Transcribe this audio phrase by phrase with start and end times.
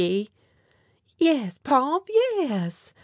[1.19, 2.91] "Yes, Pop, yes!"